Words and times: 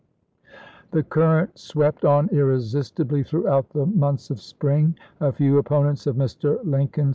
The 0.89 1.03
current 1.03 1.59
swept 1.59 2.05
on 2.05 2.27
irresistibly 2.29 3.21
throughout 3.21 3.69
the 3.69 3.85
months 3.85 4.31
of 4.31 4.41
spring. 4.41 4.95
A 5.19 5.31
few 5.31 5.59
opponents 5.59 6.07
of 6.07 6.15
Mr. 6.15 6.57
Lincoln, 6.65 7.03
im. 7.09 7.09